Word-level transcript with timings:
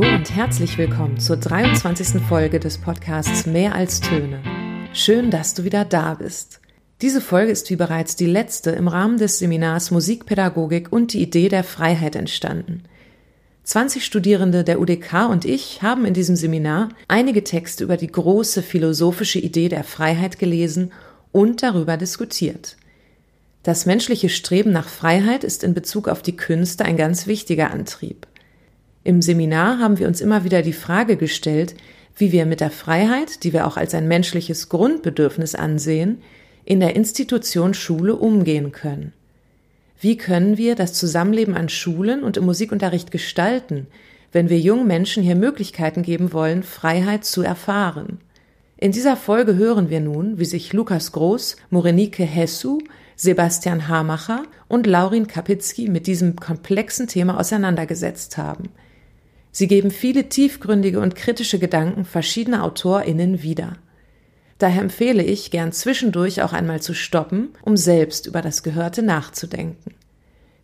Hallo 0.00 0.14
und 0.14 0.32
herzlich 0.32 0.78
willkommen 0.78 1.18
zur 1.18 1.38
23. 1.38 2.22
Folge 2.22 2.60
des 2.60 2.78
Podcasts 2.78 3.46
Mehr 3.46 3.74
als 3.74 4.00
Töne. 4.00 4.40
Schön, 4.92 5.32
dass 5.32 5.54
du 5.54 5.64
wieder 5.64 5.84
da 5.84 6.14
bist. 6.14 6.60
Diese 7.02 7.20
Folge 7.20 7.50
ist 7.50 7.68
wie 7.68 7.74
bereits 7.74 8.14
die 8.14 8.26
letzte 8.26 8.70
im 8.70 8.86
Rahmen 8.86 9.18
des 9.18 9.40
Seminars 9.40 9.90
Musikpädagogik 9.90 10.92
und 10.92 11.14
die 11.14 11.20
Idee 11.20 11.48
der 11.48 11.64
Freiheit 11.64 12.14
entstanden. 12.14 12.84
20 13.64 14.04
Studierende 14.04 14.62
der 14.62 14.80
UDK 14.80 15.28
und 15.30 15.44
ich 15.44 15.82
haben 15.82 16.04
in 16.04 16.14
diesem 16.14 16.36
Seminar 16.36 16.90
einige 17.08 17.42
Texte 17.42 17.82
über 17.82 17.96
die 17.96 18.06
große 18.06 18.62
philosophische 18.62 19.40
Idee 19.40 19.68
der 19.68 19.82
Freiheit 19.82 20.38
gelesen 20.38 20.92
und 21.32 21.64
darüber 21.64 21.96
diskutiert. 21.96 22.76
Das 23.64 23.84
menschliche 23.84 24.28
Streben 24.28 24.70
nach 24.70 24.88
Freiheit 24.88 25.42
ist 25.42 25.64
in 25.64 25.74
Bezug 25.74 26.06
auf 26.06 26.22
die 26.22 26.36
Künste 26.36 26.84
ein 26.84 26.96
ganz 26.96 27.26
wichtiger 27.26 27.72
Antrieb. 27.72 28.28
Im 29.08 29.22
Seminar 29.22 29.78
haben 29.78 29.98
wir 29.98 30.06
uns 30.06 30.20
immer 30.20 30.44
wieder 30.44 30.60
die 30.60 30.74
Frage 30.74 31.16
gestellt, 31.16 31.74
wie 32.18 32.30
wir 32.30 32.44
mit 32.44 32.60
der 32.60 32.70
Freiheit, 32.70 33.42
die 33.42 33.54
wir 33.54 33.66
auch 33.66 33.78
als 33.78 33.94
ein 33.94 34.06
menschliches 34.06 34.68
Grundbedürfnis 34.68 35.54
ansehen, 35.54 36.18
in 36.66 36.78
der 36.78 36.94
Institution 36.94 37.72
Schule 37.72 38.16
umgehen 38.16 38.70
können. 38.70 39.14
Wie 39.98 40.18
können 40.18 40.58
wir 40.58 40.74
das 40.74 40.92
Zusammenleben 40.92 41.54
an 41.54 41.70
Schulen 41.70 42.22
und 42.22 42.36
im 42.36 42.44
Musikunterricht 42.44 43.10
gestalten, 43.10 43.86
wenn 44.30 44.50
wir 44.50 44.60
jungen 44.60 44.86
Menschen 44.86 45.22
hier 45.22 45.36
Möglichkeiten 45.36 46.02
geben 46.02 46.34
wollen, 46.34 46.62
Freiheit 46.62 47.24
zu 47.24 47.40
erfahren? 47.40 48.18
In 48.76 48.92
dieser 48.92 49.16
Folge 49.16 49.56
hören 49.56 49.88
wir 49.88 50.00
nun, 50.00 50.38
wie 50.38 50.44
sich 50.44 50.74
Lukas 50.74 51.12
Groß, 51.12 51.56
Morenike 51.70 52.24
Hessu, 52.24 52.80
Sebastian 53.16 53.88
Hamacher 53.88 54.42
und 54.68 54.86
Laurin 54.86 55.28
Kapitzky 55.28 55.88
mit 55.88 56.06
diesem 56.06 56.36
komplexen 56.36 57.06
Thema 57.06 57.40
auseinandergesetzt 57.40 58.36
haben. 58.36 58.68
Sie 59.50 59.66
geben 59.66 59.90
viele 59.90 60.28
tiefgründige 60.28 61.00
und 61.00 61.14
kritische 61.14 61.58
Gedanken 61.58 62.04
verschiedener 62.04 62.64
AutorInnen 62.64 63.42
wieder. 63.42 63.78
Daher 64.58 64.82
empfehle 64.82 65.22
ich, 65.22 65.50
gern 65.50 65.72
zwischendurch 65.72 66.42
auch 66.42 66.52
einmal 66.52 66.82
zu 66.82 66.94
stoppen, 66.94 67.50
um 67.62 67.76
selbst 67.76 68.26
über 68.26 68.42
das 68.42 68.62
Gehörte 68.62 69.02
nachzudenken. 69.02 69.94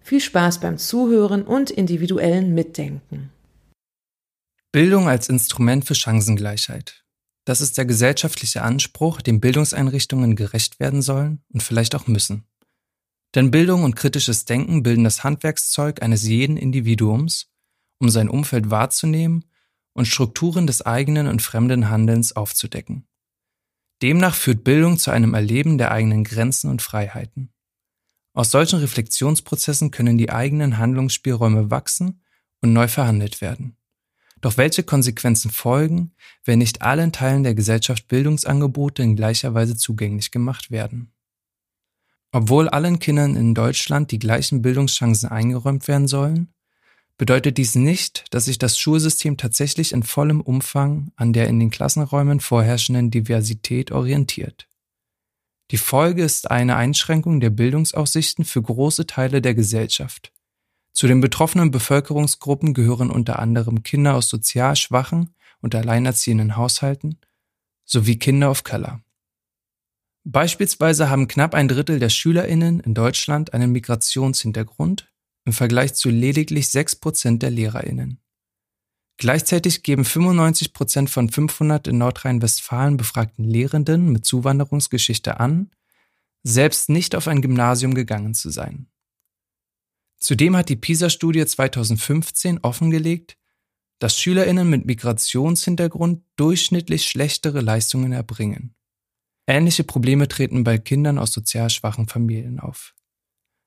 Viel 0.00 0.20
Spaß 0.20 0.60
beim 0.60 0.78
Zuhören 0.78 1.42
und 1.42 1.70
individuellen 1.70 2.54
Mitdenken. 2.54 3.30
Bildung 4.72 5.08
als 5.08 5.28
Instrument 5.28 5.84
für 5.84 5.94
Chancengleichheit. 5.94 7.04
Das 7.44 7.60
ist 7.60 7.78
der 7.78 7.84
gesellschaftliche 7.84 8.62
Anspruch, 8.62 9.20
dem 9.20 9.40
Bildungseinrichtungen 9.40 10.34
gerecht 10.34 10.80
werden 10.80 11.00
sollen 11.00 11.42
und 11.52 11.62
vielleicht 11.62 11.94
auch 11.94 12.06
müssen. 12.06 12.44
Denn 13.34 13.50
Bildung 13.50 13.84
und 13.84 13.96
kritisches 13.96 14.44
Denken 14.44 14.82
bilden 14.82 15.04
das 15.04 15.24
Handwerkszeug 15.24 16.02
eines 16.02 16.24
jeden 16.24 16.56
Individuums, 16.56 17.53
um 18.04 18.10
sein 18.10 18.28
Umfeld 18.28 18.70
wahrzunehmen 18.70 19.46
und 19.94 20.06
Strukturen 20.06 20.66
des 20.66 20.82
eigenen 20.82 21.26
und 21.26 21.40
fremden 21.40 21.88
Handelns 21.88 22.36
aufzudecken. 22.36 23.06
Demnach 24.02 24.34
führt 24.34 24.62
Bildung 24.62 24.98
zu 24.98 25.10
einem 25.10 25.32
Erleben 25.32 25.78
der 25.78 25.90
eigenen 25.90 26.24
Grenzen 26.24 26.68
und 26.68 26.82
Freiheiten. 26.82 27.50
Aus 28.34 28.50
solchen 28.50 28.80
Reflexionsprozessen 28.80 29.90
können 29.90 30.18
die 30.18 30.30
eigenen 30.30 30.76
Handlungsspielräume 30.76 31.70
wachsen 31.70 32.20
und 32.60 32.74
neu 32.74 32.88
verhandelt 32.88 33.40
werden. 33.40 33.78
Doch 34.42 34.58
welche 34.58 34.82
Konsequenzen 34.82 35.50
folgen, 35.50 36.12
wenn 36.44 36.58
nicht 36.58 36.82
allen 36.82 37.12
Teilen 37.12 37.44
der 37.44 37.54
Gesellschaft 37.54 38.08
Bildungsangebote 38.08 39.02
in 39.02 39.16
gleicher 39.16 39.54
Weise 39.54 39.76
zugänglich 39.76 40.30
gemacht 40.30 40.70
werden? 40.70 41.12
Obwohl 42.32 42.68
allen 42.68 42.98
Kindern 42.98 43.36
in 43.36 43.54
Deutschland 43.54 44.10
die 44.10 44.18
gleichen 44.18 44.60
Bildungschancen 44.60 45.30
eingeräumt 45.30 45.88
werden 45.88 46.08
sollen, 46.08 46.54
bedeutet 47.16 47.58
dies 47.58 47.74
nicht, 47.74 48.24
dass 48.30 48.46
sich 48.46 48.58
das 48.58 48.78
Schulsystem 48.78 49.36
tatsächlich 49.36 49.92
in 49.92 50.02
vollem 50.02 50.40
Umfang 50.40 51.12
an 51.16 51.32
der 51.32 51.48
in 51.48 51.60
den 51.60 51.70
Klassenräumen 51.70 52.40
vorherrschenden 52.40 53.10
Diversität 53.10 53.92
orientiert. 53.92 54.68
Die 55.70 55.78
Folge 55.78 56.22
ist 56.22 56.50
eine 56.50 56.76
Einschränkung 56.76 57.40
der 57.40 57.50
Bildungsaussichten 57.50 58.44
für 58.44 58.62
große 58.62 59.06
Teile 59.06 59.40
der 59.40 59.54
Gesellschaft. 59.54 60.32
Zu 60.92 61.06
den 61.06 61.20
betroffenen 61.20 61.70
Bevölkerungsgruppen 61.70 62.74
gehören 62.74 63.10
unter 63.10 63.38
anderem 63.38 63.82
Kinder 63.82 64.14
aus 64.14 64.28
sozial 64.28 64.76
schwachen 64.76 65.34
und 65.60 65.74
alleinerziehenden 65.74 66.56
Haushalten 66.56 67.18
sowie 67.84 68.18
Kinder 68.18 68.50
of 68.50 68.64
Color. 68.64 69.00
Beispielsweise 70.24 71.10
haben 71.10 71.28
knapp 71.28 71.54
ein 71.54 71.68
Drittel 71.68 71.98
der 71.98 72.08
Schülerinnen 72.08 72.80
in 72.80 72.94
Deutschland 72.94 73.52
einen 73.52 73.72
Migrationshintergrund 73.72 75.10
im 75.44 75.52
Vergleich 75.52 75.94
zu 75.94 76.10
lediglich 76.10 76.66
6% 76.66 77.38
der 77.38 77.50
Lehrerinnen. 77.50 78.20
Gleichzeitig 79.16 79.82
geben 79.82 80.02
95% 80.02 81.08
von 81.08 81.28
500 81.28 81.86
in 81.86 81.98
Nordrhein-Westfalen 81.98 82.96
befragten 82.96 83.44
Lehrenden 83.44 84.10
mit 84.10 84.24
Zuwanderungsgeschichte 84.24 85.38
an, 85.38 85.70
selbst 86.42 86.88
nicht 86.88 87.14
auf 87.14 87.28
ein 87.28 87.40
Gymnasium 87.40 87.94
gegangen 87.94 88.34
zu 88.34 88.50
sein. 88.50 88.88
Zudem 90.18 90.56
hat 90.56 90.68
die 90.68 90.76
PISA-Studie 90.76 91.44
2015 91.44 92.58
offengelegt, 92.60 93.36
dass 93.98 94.18
Schülerinnen 94.18 94.68
mit 94.68 94.86
Migrationshintergrund 94.86 96.24
durchschnittlich 96.36 97.06
schlechtere 97.06 97.60
Leistungen 97.60 98.12
erbringen. 98.12 98.74
Ähnliche 99.46 99.84
Probleme 99.84 100.26
treten 100.26 100.64
bei 100.64 100.78
Kindern 100.78 101.18
aus 101.18 101.32
sozial 101.32 101.70
schwachen 101.70 102.08
Familien 102.08 102.58
auf. 102.58 102.93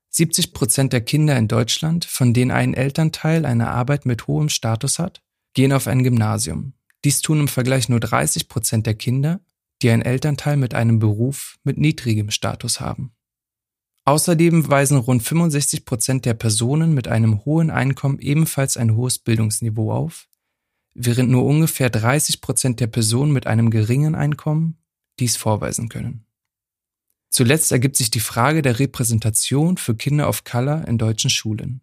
70 0.09 0.53
Prozent 0.53 0.93
der 0.93 1.01
Kinder 1.01 1.37
in 1.37 1.47
Deutschland, 1.47 2.05
von 2.05 2.33
denen 2.33 2.51
ein 2.51 2.73
Elternteil 2.73 3.45
eine 3.45 3.69
Arbeit 3.69 4.05
mit 4.05 4.27
hohem 4.27 4.49
Status 4.49 4.99
hat, 4.99 5.21
gehen 5.53 5.73
auf 5.73 5.87
ein 5.87 6.03
Gymnasium. 6.03 6.73
Dies 7.03 7.21
tun 7.21 7.41
im 7.41 7.47
Vergleich 7.47 7.89
nur 7.89 7.99
30 7.99 8.47
Prozent 8.47 8.85
der 8.85 8.95
Kinder, 8.95 9.41
die 9.81 9.89
einen 9.89 10.01
Elternteil 10.01 10.57
mit 10.57 10.73
einem 10.73 10.99
Beruf 10.99 11.57
mit 11.63 11.77
niedrigem 11.77 12.31
Status 12.31 12.79
haben. 12.79 13.13
Außerdem 14.05 14.69
weisen 14.69 14.97
rund 14.97 15.21
65 15.21 15.83
Prozent 15.85 16.25
der 16.25 16.33
Personen 16.33 16.93
mit 16.93 17.07
einem 17.07 17.43
hohen 17.43 17.69
Einkommen 17.69 18.19
ebenfalls 18.19 18.77
ein 18.77 18.95
hohes 18.95 19.19
Bildungsniveau 19.19 19.91
auf, 19.91 20.29
während 20.93 21.29
nur 21.29 21.45
ungefähr 21.45 21.89
30 21.89 22.41
Prozent 22.41 22.79
der 22.79 22.87
Personen 22.87 23.33
mit 23.33 23.47
einem 23.47 23.69
geringen 23.69 24.15
Einkommen 24.15 24.77
dies 25.19 25.35
vorweisen 25.35 25.89
können. 25.89 26.26
Zuletzt 27.29 27.71
ergibt 27.71 27.95
sich 27.95 28.09
die 28.09 28.19
Frage 28.19 28.61
der 28.61 28.79
Repräsentation 28.79 29.77
für 29.77 29.95
Kinder 29.95 30.29
of 30.29 30.43
Color 30.43 30.87
in 30.87 30.97
deutschen 30.97 31.29
Schulen. 31.29 31.81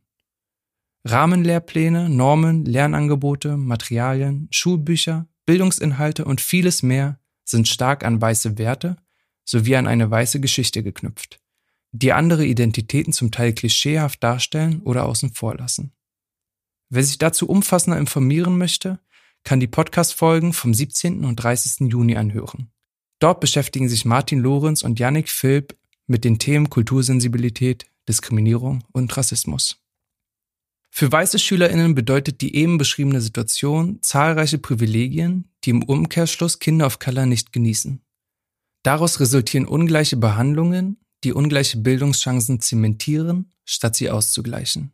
Rahmenlehrpläne, 1.05 2.09
Normen, 2.09 2.65
Lernangebote, 2.65 3.57
Materialien, 3.57 4.49
Schulbücher, 4.51 5.29
Bildungsinhalte 5.45 6.25
und 6.25 6.41
vieles 6.41 6.83
mehr 6.83 7.21
sind 7.45 7.69
stark 7.69 8.05
an 8.05 8.21
weiße 8.21 8.57
Werte 8.57 8.97
sowie 9.45 9.77
an 9.77 9.87
eine 9.87 10.11
weiße 10.11 10.41
Geschichte 10.41 10.83
geknüpft 10.83 11.39
die 11.97 12.13
andere 12.13 12.45
Identitäten 12.45 13.13
zum 13.13 13.31
Teil 13.31 13.53
klischeehaft 13.53 14.21
darstellen 14.21 14.83
oder 14.83 15.05
außen 15.05 15.33
vor 15.33 15.57
lassen. 15.57 15.93
Wer 16.89 17.05
sich 17.05 17.19
dazu 17.19 17.49
umfassender 17.49 17.99
informieren 17.99 18.59
möchte, 18.59 18.99
kann 19.45 19.61
die 19.61 19.69
Podcast-Folgen 19.69 20.53
vom 20.53 20.75
17. 20.75 21.25
und 21.25 21.37
30. 21.37 21.93
Juni 21.93 22.17
anhören. 22.17 22.73
Dort 23.25 23.41
beschäftigen 23.41 23.89
sich 23.89 24.05
Martin 24.05 24.41
Lorenz 24.41 24.83
und 24.83 25.01
Yannick 25.01 25.31
Philipp 25.31 25.75
mit 26.07 26.25
den 26.25 26.39
Themen 26.39 26.69
Kultursensibilität, 26.69 27.87
Diskriminierung 28.07 28.85
und 28.93 29.17
Rassismus. 29.17 29.79
Für 30.91 31.11
weiße 31.11 31.39
SchülerInnen 31.39 31.95
bedeutet 31.95 32.43
die 32.43 32.55
eben 32.55 32.77
beschriebene 32.77 33.23
Situation 33.23 34.03
zahlreiche 34.03 34.59
Privilegien, 34.59 35.49
die 35.65 35.71
im 35.71 35.83
Umkehrschluss 35.83 36.59
Kinder 36.59 36.85
of 36.85 36.99
Color 36.99 37.25
nicht 37.25 37.51
genießen. 37.51 38.03
Daraus 38.83 39.19
resultieren 39.21 39.65
ungleiche 39.65 40.19
Behandlungen, 40.19 40.99
die 41.25 41.33
ungleiche 41.33 41.79
Bildungschancen 41.79 42.61
zementieren, 42.61 43.51
statt 43.65 43.97
sie 43.97 44.11
auszugleichen. 44.11 44.93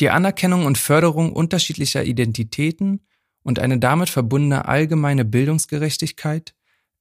Die 0.00 0.08
Anerkennung 0.08 0.64
und 0.64 0.78
Förderung 0.78 1.34
unterschiedlicher 1.34 2.06
Identitäten 2.06 3.02
und 3.42 3.58
eine 3.58 3.78
damit 3.78 4.08
verbundene 4.08 4.64
allgemeine 4.64 5.26
Bildungsgerechtigkeit 5.26 6.54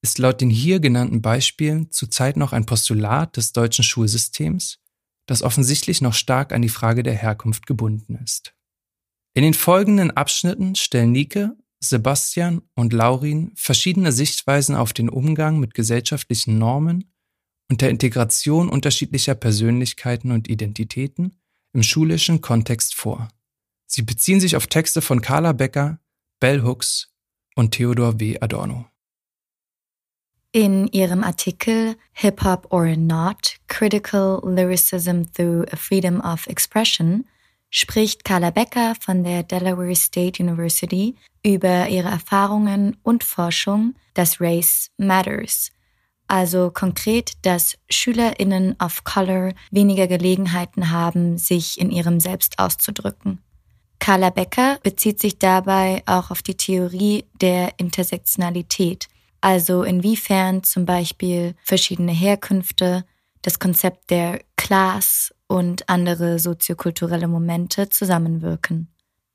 ist 0.05 0.19
laut 0.19 0.39
den 0.39 0.51
hier 0.51 0.79
genannten 0.79 1.23
Beispielen 1.23 1.89
zurzeit 1.89 2.37
noch 2.37 2.53
ein 2.53 2.67
Postulat 2.67 3.37
des 3.37 3.53
deutschen 3.53 3.83
Schulsystems, 3.83 4.77
das 5.25 5.41
offensichtlich 5.41 5.99
noch 5.99 6.13
stark 6.13 6.53
an 6.53 6.61
die 6.61 6.69
Frage 6.69 7.01
der 7.01 7.15
Herkunft 7.15 7.65
gebunden 7.65 8.19
ist. 8.23 8.53
In 9.33 9.41
den 9.41 9.55
folgenden 9.55 10.11
Abschnitten 10.11 10.75
stellen 10.75 11.11
Nike, 11.11 11.49
Sebastian 11.79 12.61
und 12.75 12.93
Laurin 12.93 13.51
verschiedene 13.55 14.11
Sichtweisen 14.11 14.75
auf 14.75 14.93
den 14.93 15.09
Umgang 15.09 15.59
mit 15.59 15.73
gesellschaftlichen 15.73 16.59
Normen 16.59 17.11
und 17.67 17.81
der 17.81 17.89
Integration 17.89 18.69
unterschiedlicher 18.69 19.33
Persönlichkeiten 19.33 20.29
und 20.29 20.47
Identitäten 20.47 21.41
im 21.73 21.81
schulischen 21.81 22.41
Kontext 22.41 22.93
vor. 22.93 23.27
Sie 23.87 24.03
beziehen 24.03 24.39
sich 24.39 24.55
auf 24.55 24.67
Texte 24.67 25.01
von 25.01 25.21
Carla 25.21 25.53
Becker, 25.53 25.99
Bell 26.39 26.61
Hooks 26.61 27.11
und 27.55 27.71
Theodor 27.71 28.19
W. 28.19 28.39
Adorno. 28.39 28.85
In 30.55 30.87
ihrem 30.87 31.21
Artikel 31.21 31.97
Hip 32.13 32.41
Hop 32.45 32.67
or 32.69 32.95
Not, 32.95 33.57
Critical 33.67 34.39
Lyricism 34.41 35.23
Through 35.33 35.65
a 35.69 35.75
Freedom 35.75 36.21
of 36.21 36.47
Expression 36.47 37.25
spricht 37.69 38.23
Carla 38.23 38.51
Becker 38.51 38.93
von 38.97 39.25
der 39.25 39.43
Delaware 39.43 39.93
State 39.97 40.41
University 40.41 41.15
über 41.43 41.89
ihre 41.89 42.07
Erfahrungen 42.07 42.95
und 43.03 43.25
Forschung, 43.25 43.95
dass 44.13 44.39
Race 44.39 44.91
Matters, 44.95 45.73
also 46.29 46.71
konkret, 46.71 47.33
dass 47.41 47.77
Schülerinnen 47.89 48.77
of 48.81 49.03
Color 49.03 49.51
weniger 49.71 50.07
Gelegenheiten 50.07 50.89
haben, 50.89 51.37
sich 51.37 51.77
in 51.81 51.91
ihrem 51.91 52.21
Selbst 52.21 52.59
auszudrücken. 52.59 53.39
Carla 53.99 54.29
Becker 54.29 54.79
bezieht 54.83 55.19
sich 55.19 55.37
dabei 55.37 56.01
auch 56.05 56.31
auf 56.31 56.41
die 56.41 56.55
Theorie 56.55 57.25
der 57.41 57.73
Intersektionalität, 57.77 59.09
also 59.45 59.83
inwiefern 59.83 60.63
zum 60.63 60.87
Beispiel 60.87 61.53
verschiedene 61.63 62.11
Herkünfte, 62.11 63.05
das 63.43 63.59
Konzept 63.59 64.09
der 64.09 64.41
Class 64.57 65.35
und 65.45 65.87
andere 65.87 66.39
soziokulturelle 66.39 67.27
Momente 67.27 67.89
zusammenwirken. 67.89 68.91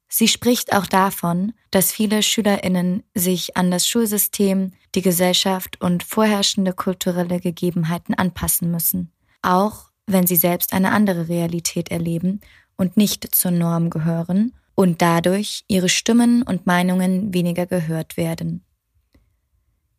Sie 0.09 0.27
spricht 0.27 0.73
auch 0.73 0.87
davon, 0.87 1.53
dass 1.71 1.93
viele 1.93 2.25
Schülerinnen 2.25 3.05
sich 3.15 3.57
an 3.57 3.71
das 3.71 3.87
Schulsystem, 3.87 4.73
die 4.97 5.03
Gesellschaft 5.03 5.81
und 5.81 6.03
vorherrschende 6.03 6.73
kulturelle 6.73 7.39
Gegebenheiten 7.39 8.15
anpassen 8.15 8.69
müssen, 8.73 9.12
auch 9.43 9.91
wenn 10.09 10.27
sie 10.27 10.35
selbst 10.35 10.73
eine 10.73 10.91
andere 10.91 11.29
Realität 11.29 11.93
erleben 11.93 12.41
und 12.77 12.97
nicht 12.97 13.33
zur 13.33 13.53
Norm 13.53 13.91
gehören 13.91 14.57
und 14.75 15.03
dadurch 15.03 15.62
ihre 15.69 15.89
Stimmen 15.89 16.43
und 16.43 16.67
Meinungen 16.67 17.33
weniger 17.33 17.67
gehört 17.67 18.17
werden. 18.17 18.65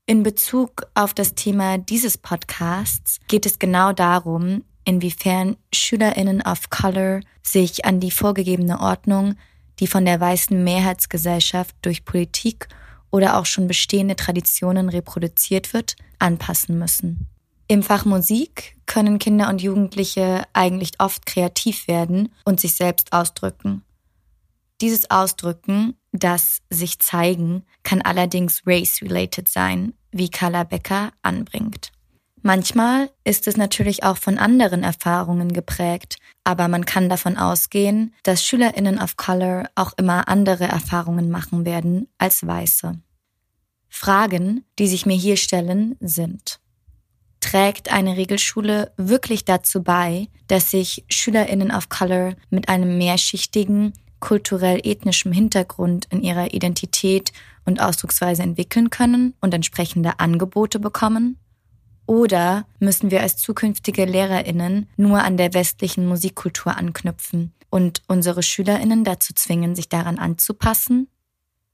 In 0.05 0.23
Bezug 0.23 0.87
auf 0.93 1.13
das 1.13 1.35
Thema 1.35 1.77
dieses 1.77 2.17
Podcasts 2.17 3.19
geht 3.27 3.45
es 3.45 3.59
genau 3.59 3.93
darum, 3.93 4.63
inwiefern 4.83 5.57
Schülerinnen 5.73 6.41
of 6.41 6.69
Color 6.69 7.21
sich 7.43 7.85
an 7.85 7.99
die 7.99 8.11
vorgegebene 8.11 8.79
Ordnung 8.79 9.35
die 9.81 9.87
von 9.87 10.05
der 10.05 10.19
weißen 10.19 10.63
Mehrheitsgesellschaft 10.63 11.75
durch 11.81 12.05
Politik 12.05 12.69
oder 13.09 13.37
auch 13.37 13.45
schon 13.45 13.67
bestehende 13.67 14.15
Traditionen 14.15 14.87
reproduziert 14.87 15.73
wird, 15.73 15.95
anpassen 16.19 16.79
müssen. 16.79 17.27
Im 17.67 17.83
Fach 17.83 18.05
Musik 18.05 18.77
können 18.85 19.17
Kinder 19.17 19.49
und 19.49 19.61
Jugendliche 19.61 20.43
eigentlich 20.53 20.91
oft 20.99 21.25
kreativ 21.25 21.87
werden 21.87 22.29
und 22.45 22.59
sich 22.59 22.73
selbst 22.73 23.11
ausdrücken. 23.11 23.83
Dieses 24.81 25.11
Ausdrücken, 25.11 25.95
das 26.11 26.61
sich 26.69 26.99
zeigen, 26.99 27.63
kann 27.83 28.01
allerdings 28.01 28.63
race-related 28.65 29.47
sein, 29.47 29.93
wie 30.11 30.29
Carla 30.29 30.63
Becker 30.63 31.11
anbringt. 31.21 31.91
Manchmal 32.41 33.11
ist 33.23 33.47
es 33.47 33.55
natürlich 33.55 34.03
auch 34.03 34.17
von 34.17 34.39
anderen 34.39 34.83
Erfahrungen 34.83 35.53
geprägt, 35.53 36.17
aber 36.43 36.67
man 36.67 36.85
kann 36.85 37.07
davon 37.07 37.37
ausgehen, 37.37 38.15
dass 38.23 38.43
Schülerinnen 38.43 38.99
of 38.99 39.15
Color 39.15 39.69
auch 39.75 39.93
immer 39.97 40.27
andere 40.27 40.63
Erfahrungen 40.63 41.29
machen 41.29 41.65
werden 41.65 42.07
als 42.17 42.45
Weiße. 42.45 42.99
Fragen, 43.89 44.65
die 44.79 44.87
sich 44.87 45.05
mir 45.05 45.17
hier 45.17 45.37
stellen, 45.37 45.95
sind 45.99 46.59
Trägt 47.41 47.91
eine 47.91 48.17
Regelschule 48.17 48.93
wirklich 48.97 49.45
dazu 49.45 49.83
bei, 49.83 50.27
dass 50.47 50.71
sich 50.71 51.03
Schülerinnen 51.09 51.71
of 51.71 51.89
Color 51.89 52.35
mit 52.51 52.69
einem 52.69 52.99
mehrschichtigen, 52.99 53.93
kulturell-ethnischen 54.21 55.33
Hintergrund 55.33 56.07
in 56.09 56.23
ihrer 56.23 56.53
Identität 56.53 57.33
und 57.65 57.81
Ausdrucksweise 57.81 58.41
entwickeln 58.41 58.89
können 58.89 59.33
und 59.41 59.53
entsprechende 59.53 60.19
Angebote 60.19 60.79
bekommen? 60.79 61.37
Oder 62.05 62.65
müssen 62.79 63.11
wir 63.11 63.21
als 63.21 63.37
zukünftige 63.37 64.05
Lehrerinnen 64.05 64.89
nur 64.97 65.21
an 65.23 65.37
der 65.37 65.53
westlichen 65.53 66.07
Musikkultur 66.07 66.75
anknüpfen 66.77 67.53
und 67.69 68.01
unsere 68.07 68.43
Schülerinnen 68.43 69.03
dazu 69.03 69.33
zwingen, 69.33 69.75
sich 69.75 69.89
daran 69.89 70.17
anzupassen? 70.17 71.07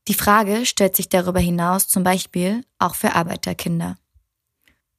Die 0.08 0.14
Frage 0.14 0.66
stellt 0.66 0.96
sich 0.96 1.10
darüber 1.10 1.40
hinaus 1.40 1.88
zum 1.88 2.04
Beispiel 2.04 2.64
auch 2.80 2.96
für 2.96 3.16
Arbeiterkinder. 3.16 3.98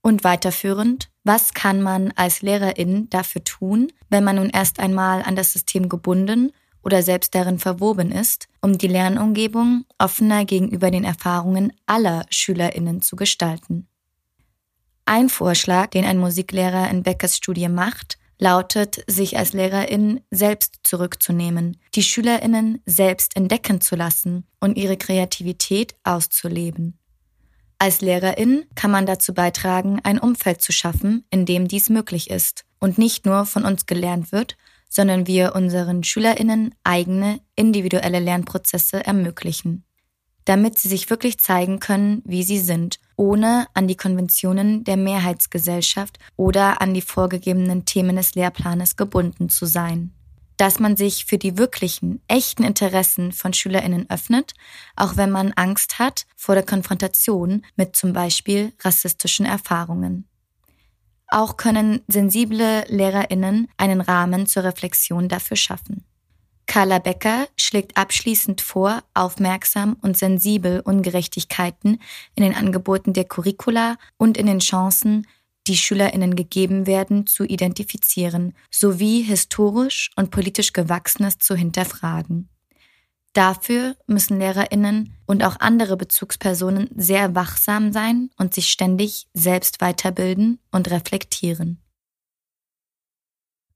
Und 0.03 0.25
weiterführend, 0.25 1.11
was 1.25 1.55
kann 1.55 1.83
man 1.83 2.13
als 2.17 2.43
Lehrerin 2.43 3.11
dafür 3.11 3.45
tun, 3.45 3.93
wenn 4.09 4.25
man 4.25 4.37
nun 4.37 4.51
erst 4.51 4.81
einmal 4.81 5.23
an 5.23 5.37
das 5.37 5.53
System 5.53 5.89
gebunden 5.89 6.53
oder 6.83 7.03
selbst 7.03 7.35
darin 7.35 7.59
verwoben 7.59 8.11
ist, 8.13 8.49
um 8.61 8.79
die 8.79 8.89
Lernumgebung 8.89 9.85
offener 9.99 10.45
gegenüber 10.45 10.91
den 10.91 11.05
Erfahrungen 11.05 11.73
aller 11.87 12.25
Schülerinnen 12.31 13.03
zu 13.03 13.17
gestalten? 13.17 13.89
Ein 15.05 15.29
Vorschlag, 15.29 15.89
den 15.89 16.05
ein 16.05 16.19
Musiklehrer 16.19 16.91
in 16.91 17.03
Beckers 17.03 17.37
Studie 17.37 17.69
macht, 17.69 18.19
lautet, 18.39 19.03
sich 19.07 19.37
als 19.37 19.53
Lehrerin 19.53 20.21
selbst 20.31 20.81
zurückzunehmen, 20.83 21.79
die 21.95 22.03
Schülerinnen 22.03 22.81
selbst 22.87 23.37
entdecken 23.37 23.81
zu 23.81 23.97
lassen 23.97 24.47
und 24.61 24.77
ihre 24.77 24.97
Kreativität 24.97 25.97
auszuleben. 26.05 26.99
Als 27.79 28.01
Lehrerin 28.01 28.65
kann 28.75 28.91
man 28.91 29.07
dazu 29.07 29.35
beitragen, 29.35 30.01
ein 30.03 30.19
Umfeld 30.19 30.61
zu 30.63 30.73
schaffen, 30.73 31.25
in 31.31 31.47
dem 31.47 31.69
dies 31.69 31.89
möglich 31.89 32.29
ist 32.29 32.65
und 32.81 32.99
nicht 32.99 33.25
nur 33.25 33.47
von 33.47 33.65
uns 33.65 33.87
gelernt 33.87 34.33
wird, 34.33 34.57
sondern 34.89 35.27
wir 35.27 35.55
unseren 35.55 36.05
Schülerinnen 36.05 36.75
eigene 36.85 37.41
individuelle 37.57 38.21
Lernprozesse 38.21 39.05
ermöglichen 39.05 39.85
damit 40.49 40.79
sie 40.79 40.89
sich 40.89 41.11
wirklich 41.11 41.37
zeigen 41.39 41.79
können, 41.79 42.23
wie 42.25 42.43
sie 42.43 42.59
sind, 42.59 43.01
ohne 43.17 43.67
an 43.75 43.87
die 43.87 43.97
Konventionen 43.97 44.83
der 44.83 44.97
Mehrheitsgesellschaft 44.97 46.19
oder 46.37 46.81
an 46.81 46.95
die 46.95 47.03
vorgegebenen 47.03 47.85
Themen 47.85 48.17
des 48.17 48.35
Lehrplanes 48.35 48.97
gebunden 48.97 49.51
zu 49.51 49.67
sein. 49.67 50.15
Dass 50.57 50.81
man 50.81 50.97
sich 50.97 51.27
für 51.27 51.37
die 51.37 51.59
wirklichen, 51.59 52.23
echten 52.29 52.65
Interessen 52.65 53.33
von 53.33 53.53
Schülerinnen 53.53 54.09
öffnet, 54.09 54.55
auch 54.97 55.19
wenn 55.19 55.31
man 55.31 55.53
Angst 55.53 55.99
hat 55.99 56.25
vor 56.35 56.55
der 56.55 56.65
Konfrontation 56.65 57.67
mit 57.77 57.95
zum 57.95 58.15
Beispiel 58.15 58.73
rassistischen 58.81 59.45
Erfahrungen. 59.45 60.27
Auch 61.29 61.57
können 61.57 62.01
sensible 62.09 62.85
Lehrerinnen 62.89 63.69
einen 63.77 64.01
Rahmen 64.01 64.47
zur 64.47 64.65
Reflexion 64.65 65.29
dafür 65.29 65.57
schaffen. 65.57 66.05
Carla 66.67 66.99
Becker 66.99 67.49
schlägt 67.57 67.97
abschließend 67.97 68.61
vor, 68.61 69.03
aufmerksam 69.15 69.97
und 70.03 70.19
sensibel 70.19 70.81
Ungerechtigkeiten 70.81 72.01
in 72.35 72.43
den 72.43 72.55
Angeboten 72.55 73.15
der 73.15 73.25
Curricula 73.25 73.97
und 74.19 74.37
in 74.37 74.47
den 74.47 74.59
Chancen, 74.59 75.27
die 75.67 75.77
Schülerinnen 75.77 76.37
gegeben 76.37 76.87
werden, 76.87 77.27
zu 77.27 77.45
identifizieren, 77.45 78.55
sowie 78.71 79.23
historisch 79.23 80.11
und 80.17 80.31
politisch 80.31 80.73
Gewachsenes 80.73 81.39
zu 81.39 81.55
hinterfragen. 81.55 82.49
Dafür 83.33 83.97
müssen 84.07 84.39
Lehrerinnen 84.39 85.15
und 85.27 85.45
auch 85.45 85.61
andere 85.61 85.97
Bezugspersonen 85.97 86.89
sehr 86.97 87.35
wachsam 87.35 87.93
sein 87.93 88.31
und 88.37 88.55
sich 88.55 88.69
ständig 88.69 89.29
selbst 89.35 89.81
weiterbilden 89.81 90.59
und 90.71 90.91
reflektieren. 90.91 91.83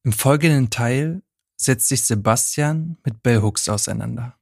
Im 0.05 0.13
folgenden 0.13 0.71
Teil 0.71 1.23
setzt 1.57 1.89
sich 1.89 2.03
Sebastian 2.03 2.97
mit 3.05 3.23
Bell 3.23 3.41
Hooks 3.41 3.69
auseinander. 3.69 4.37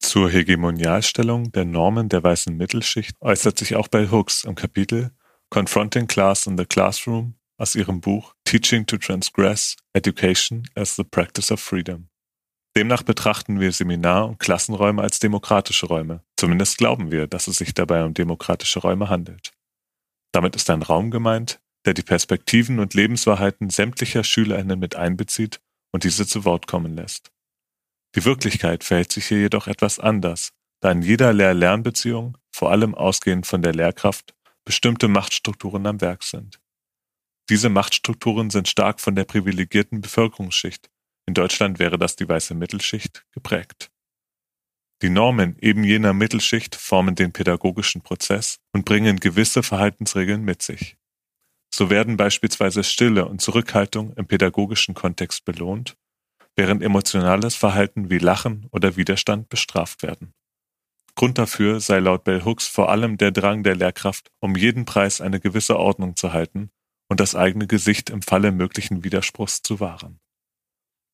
Zur 0.00 0.30
Hegemonialstellung 0.30 1.52
der 1.52 1.64
Normen 1.64 2.08
der 2.08 2.22
weißen 2.22 2.56
Mittelschicht 2.56 3.14
äußert 3.20 3.58
sich 3.58 3.76
auch 3.76 3.88
Bell 3.88 4.10
Hooks 4.10 4.44
im 4.44 4.54
Kapitel 4.54 5.12
Confronting 5.50 6.06
Class 6.06 6.46
in 6.46 6.56
the 6.56 6.64
Classroom 6.64 7.34
aus 7.58 7.74
ihrem 7.74 8.00
Buch 8.00 8.34
Teaching 8.44 8.86
to 8.86 8.96
Transgress 8.96 9.76
Education 9.92 10.68
as 10.74 10.96
the 10.96 11.04
Practice 11.04 11.50
of 11.50 11.60
Freedom. 11.60 12.08
Demnach 12.78 13.02
betrachten 13.02 13.58
wir 13.58 13.72
Seminar- 13.72 14.28
und 14.28 14.38
Klassenräume 14.38 15.02
als 15.02 15.18
demokratische 15.18 15.86
Räume. 15.86 16.22
Zumindest 16.36 16.78
glauben 16.78 17.10
wir, 17.10 17.26
dass 17.26 17.48
es 17.48 17.58
sich 17.58 17.74
dabei 17.74 18.04
um 18.04 18.14
demokratische 18.14 18.78
Räume 18.78 19.08
handelt. 19.08 19.50
Damit 20.30 20.54
ist 20.54 20.70
ein 20.70 20.82
Raum 20.82 21.10
gemeint, 21.10 21.60
der 21.86 21.94
die 21.94 22.04
Perspektiven 22.04 22.78
und 22.78 22.94
Lebenswahrheiten 22.94 23.68
sämtlicher 23.68 24.22
SchülerInnen 24.22 24.78
mit 24.78 24.94
einbezieht 24.94 25.58
und 25.90 26.04
diese 26.04 26.24
zu 26.24 26.44
Wort 26.44 26.68
kommen 26.68 26.94
lässt. 26.94 27.32
Die 28.14 28.24
Wirklichkeit 28.24 28.84
verhält 28.84 29.10
sich 29.10 29.26
hier 29.26 29.40
jedoch 29.40 29.66
etwas 29.66 29.98
anders, 29.98 30.52
da 30.78 30.92
in 30.92 31.02
jeder 31.02 31.32
Lehr-Lernbeziehung, 31.32 32.38
vor 32.52 32.70
allem 32.70 32.94
ausgehend 32.94 33.48
von 33.48 33.60
der 33.60 33.74
Lehrkraft, 33.74 34.36
bestimmte 34.64 35.08
Machtstrukturen 35.08 35.84
am 35.84 36.00
Werk 36.00 36.22
sind. 36.22 36.60
Diese 37.48 37.70
Machtstrukturen 37.70 38.50
sind 38.50 38.68
stark 38.68 39.00
von 39.00 39.16
der 39.16 39.24
privilegierten 39.24 40.00
Bevölkerungsschicht, 40.00 40.88
in 41.28 41.34
Deutschland 41.34 41.78
wäre 41.78 41.98
das 41.98 42.16
die 42.16 42.26
weiße 42.26 42.54
Mittelschicht, 42.54 43.26
geprägt. 43.32 43.90
Die 45.02 45.10
Normen 45.10 45.58
eben 45.60 45.84
jener 45.84 46.14
Mittelschicht 46.14 46.74
formen 46.74 47.16
den 47.16 47.34
pädagogischen 47.34 48.00
Prozess 48.00 48.60
und 48.72 48.86
bringen 48.86 49.20
gewisse 49.20 49.62
Verhaltensregeln 49.62 50.42
mit 50.42 50.62
sich. 50.62 50.96
So 51.68 51.90
werden 51.90 52.16
beispielsweise 52.16 52.82
Stille 52.82 53.26
und 53.26 53.42
Zurückhaltung 53.42 54.14
im 54.14 54.26
pädagogischen 54.26 54.94
Kontext 54.94 55.44
belohnt, 55.44 55.98
während 56.56 56.82
emotionales 56.82 57.54
Verhalten 57.54 58.08
wie 58.08 58.18
Lachen 58.18 58.66
oder 58.70 58.96
Widerstand 58.96 59.50
bestraft 59.50 60.02
werden. 60.02 60.32
Grund 61.14 61.36
dafür 61.36 61.80
sei 61.80 61.98
laut 61.98 62.24
Bell 62.24 62.42
Hooks 62.46 62.66
vor 62.66 62.88
allem 62.88 63.18
der 63.18 63.32
Drang 63.32 63.64
der 63.64 63.76
Lehrkraft, 63.76 64.30
um 64.40 64.56
jeden 64.56 64.86
Preis 64.86 65.20
eine 65.20 65.40
gewisse 65.40 65.78
Ordnung 65.78 66.16
zu 66.16 66.32
halten 66.32 66.70
und 67.06 67.20
das 67.20 67.34
eigene 67.34 67.66
Gesicht 67.66 68.08
im 68.08 68.22
Falle 68.22 68.50
möglichen 68.50 69.04
Widerspruchs 69.04 69.60
zu 69.60 69.78
wahren. 69.78 70.20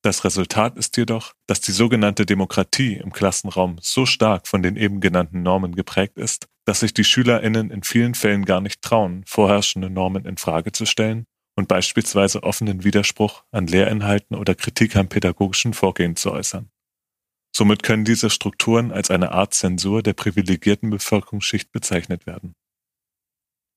Das 0.04 0.22
Resultat 0.22 0.76
ist 0.76 0.98
jedoch, 0.98 1.32
dass 1.46 1.62
die 1.62 1.72
sogenannte 1.72 2.26
Demokratie 2.26 2.96
im 2.96 3.10
Klassenraum 3.10 3.78
so 3.80 4.04
stark 4.04 4.46
von 4.46 4.62
den 4.62 4.76
eben 4.76 5.00
genannten 5.00 5.42
Normen 5.42 5.74
geprägt 5.74 6.18
ist, 6.18 6.46
dass 6.66 6.80
sich 6.80 6.92
die 6.92 7.04
SchülerInnen 7.04 7.70
in 7.70 7.82
vielen 7.82 8.14
Fällen 8.14 8.44
gar 8.44 8.60
nicht 8.60 8.82
trauen, 8.82 9.24
vorherrschende 9.26 9.88
Normen 9.88 10.26
in 10.26 10.36
Frage 10.36 10.72
zu 10.72 10.84
stellen 10.84 11.24
und 11.56 11.68
beispielsweise 11.68 12.42
offenen 12.42 12.84
Widerspruch 12.84 13.44
an 13.50 13.66
Lehrinhalten 13.66 14.36
oder 14.36 14.54
Kritik 14.54 14.94
am 14.94 15.08
pädagogischen 15.08 15.72
Vorgehen 15.72 16.16
zu 16.16 16.32
äußern. 16.32 16.68
Somit 17.56 17.82
können 17.82 18.04
diese 18.04 18.28
Strukturen 18.28 18.92
als 18.92 19.10
eine 19.10 19.32
Art 19.32 19.54
Zensur 19.54 20.02
der 20.02 20.12
privilegierten 20.12 20.90
Bevölkerungsschicht 20.90 21.72
bezeichnet 21.72 22.26
werden. 22.26 22.52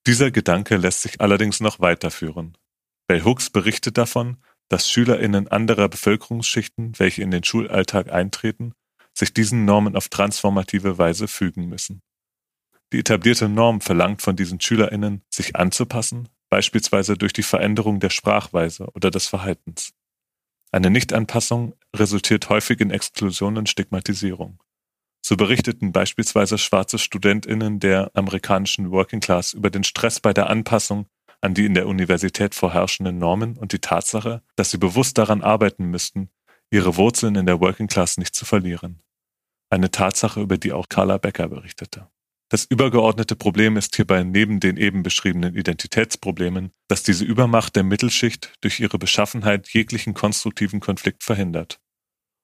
Dieser 0.06 0.32
Gedanke 0.32 0.76
lässt 0.76 1.04
sich 1.04 1.22
allerdings 1.22 1.62
noch 1.62 1.80
weiterführen. 1.80 2.58
Bell 3.08 3.24
Hooks 3.24 3.50
berichtet 3.50 3.98
davon, 3.98 4.36
dass 4.70 4.90
SchülerInnen 4.90 5.48
anderer 5.48 5.90
Bevölkerungsschichten, 5.90 6.94
welche 6.98 7.22
in 7.22 7.32
den 7.32 7.44
Schulalltag 7.44 8.12
eintreten, 8.12 8.74
sich 9.14 9.34
diesen 9.34 9.66
Normen 9.66 9.96
auf 9.96 10.10
transformative 10.10 10.98
Weise 10.98 11.28
fügen 11.28 11.68
müssen. 11.68 12.02
Die 12.94 13.00
etablierte 13.00 13.50
Norm 13.50 13.82
verlangt 13.82 14.22
von 14.22 14.36
diesen 14.36 14.62
SchülerInnen, 14.62 15.22
sich 15.30 15.56
anzupassen, 15.56 16.30
beispielsweise 16.50 17.18
durch 17.18 17.34
die 17.34 17.44
Veränderung 17.44 18.00
der 18.00 18.10
Sprachweise 18.10 18.88
oder 18.94 19.12
des 19.12 19.28
Verhaltens. 19.28 19.94
Eine 20.72 20.90
Nichtanpassung 20.90 21.74
resultiert 21.96 22.50
häufig 22.50 22.80
in 22.80 22.92
Exklusion 22.92 23.58
und 23.58 23.70
Stigmatisierung. 23.70 24.62
So 25.26 25.36
berichteten 25.36 25.92
beispielsweise 25.92 26.58
schwarze 26.58 27.00
StudentInnen 27.00 27.80
der 27.80 28.12
amerikanischen 28.14 28.92
Working 28.92 29.20
Class 29.20 29.54
über 29.54 29.70
den 29.70 29.84
Stress 29.84 30.20
bei 30.20 30.34
der 30.34 30.50
Anpassung 30.50 31.08
an 31.42 31.54
die 31.54 31.66
in 31.66 31.74
der 31.74 31.88
Universität 31.88 32.56
vorherrschenden 32.56 33.18
Normen 33.18 33.58
und 33.58 33.72
die 33.72 33.80
Tatsache, 33.80 34.42
dass 34.56 34.72
sie 34.72 34.78
bewusst 34.78 35.18
daran 35.18 35.42
arbeiten 35.42 35.86
müssten, 35.86 36.30
ihre 36.72 36.98
Wurzeln 36.98 37.36
in 37.36 37.46
der 37.46 37.60
Working 37.62 37.88
Class 37.88 38.18
nicht 38.18 38.36
zu 38.36 38.46
verlieren. 38.46 39.02
Eine 39.70 39.92
Tatsache, 39.92 40.42
über 40.42 40.58
die 40.58 40.72
auch 40.72 40.90
Carla 40.90 41.18
Becker 41.18 41.50
berichtete. 41.50 42.10
Das 42.50 42.64
übergeordnete 42.64 43.36
Problem 43.36 43.76
ist 43.76 43.96
hierbei 43.98 44.24
neben 44.24 44.62
den 44.62 44.78
eben 44.78 45.04
beschriebenen 45.04 45.56
Identitätsproblemen, 45.56 46.72
dass 46.88 47.04
diese 47.04 47.26
Übermacht 47.26 47.76
der 47.76 47.84
Mittelschicht 47.84 48.54
durch 48.62 48.80
ihre 48.80 48.98
Beschaffenheit 48.98 49.68
jeglichen 49.70 50.14
konstruktiven 50.14 50.80
Konflikt 50.80 51.24
verhindert. 51.24 51.82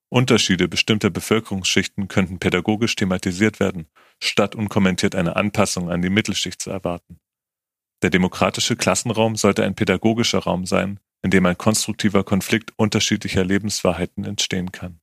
Unterschiede 0.09 0.67
bestimmter 0.67 1.09
Bevölkerungsschichten 1.09 2.09
könnten 2.09 2.37
pädagogisch 2.37 2.95
thematisiert 2.95 3.61
werden, 3.61 3.87
statt 4.21 4.55
unkommentiert 4.55 5.15
eine 5.15 5.37
Anpassung 5.37 5.89
an 5.89 6.01
die 6.01 6.09
Mittelschicht 6.09 6.61
zu 6.61 6.69
erwarten. 6.69 7.19
Der 8.03 8.09
demokratische 8.09 8.75
Klassenraum 8.75 9.37
sollte 9.37 9.63
ein 9.63 9.75
pädagogischer 9.75 10.39
Raum 10.39 10.65
sein, 10.65 10.99
in 11.21 11.31
dem 11.31 11.45
ein 11.45 11.57
konstruktiver 11.57 12.25
Konflikt 12.25 12.73
unterschiedlicher 12.75 13.45
Lebenswahrheiten 13.45 14.25
entstehen 14.25 14.73
kann. 14.73 14.99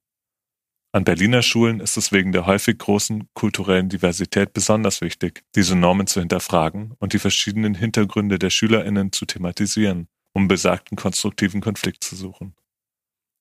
An 0.93 1.05
Berliner 1.05 1.41
Schulen 1.41 1.81
ist 1.81 1.97
es 1.97 2.13
wegen 2.13 2.33
der 2.33 2.45
häufig 2.45 2.77
großen 2.77 3.31
kulturellen 3.33 3.89
Diversität 3.89 4.53
besonders 4.53 5.01
wichtig, 5.01 5.45
diese 5.55 5.77
Normen 5.77 6.09
zu 6.09 6.21
hinterfragen 6.21 6.93
und 6.99 7.15
die 7.15 7.19
verschiedenen 7.19 7.75
Hintergründe 7.75 8.39
der 8.39 8.51
Schülerinnen 8.51 9.13
zu 9.13 9.25
thematisieren, 9.25 10.09
um 10.35 10.47
besagten 10.47 10.99
konstruktiven 10.99 11.63
Konflikt 11.63 12.05
zu 12.05 12.17
suchen. 12.17 12.55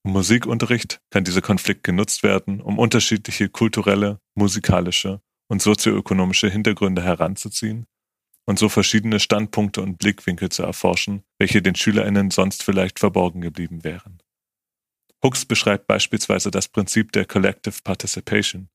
Im 0.06 0.14
Musikunterricht 0.14 1.02
kann 1.10 1.26
dieser 1.26 1.42
Konflikt 1.42 1.84
genutzt 1.84 2.24
werden, 2.24 2.62
um 2.62 2.80
unterschiedliche 2.80 3.50
kulturelle, 3.50 4.22
musikalische 4.36 5.20
und 5.50 5.62
sozioökonomische 5.62 6.50
Hintergründe 6.50 7.04
heranzuziehen 7.04 7.88
und 8.50 8.58
so 8.58 8.68
verschiedene 8.68 9.20
Standpunkte 9.20 9.80
und 9.80 10.00
Blickwinkel 10.00 10.50
zu 10.50 10.64
erforschen, 10.64 11.22
welche 11.38 11.62
den 11.62 11.76
SchülerInnen 11.76 12.32
sonst 12.32 12.64
vielleicht 12.64 12.98
verborgen 12.98 13.42
geblieben 13.42 13.84
wären. 13.84 14.24
Hooks 15.24 15.46
beschreibt 15.46 15.86
beispielsweise 15.86 16.50
das 16.50 16.68
Prinzip 16.68 17.12
der 17.12 17.26
Collective 17.26 17.76
Participation. 17.84 18.70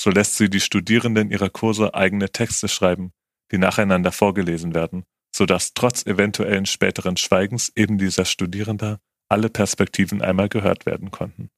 So 0.00 0.10
lässt 0.10 0.36
sie 0.36 0.48
die 0.48 0.60
Studierenden 0.60 1.32
ihrer 1.32 1.50
Kurse 1.50 1.94
eigene 1.94 2.30
Texte 2.30 2.68
schreiben, 2.68 3.10
die 3.50 3.58
nacheinander 3.58 4.12
vorgelesen 4.12 4.72
werden, 4.72 5.02
sodass 5.34 5.74
trotz 5.74 6.06
eventuellen 6.06 6.66
späteren 6.66 7.16
Schweigens 7.16 7.72
eben 7.74 7.98
dieser 7.98 8.24
Studierender 8.24 9.00
alle 9.28 9.50
Perspektiven 9.50 10.22
einmal 10.22 10.48
gehört 10.48 10.86
werden 10.86 11.10
konnten. 11.10 11.50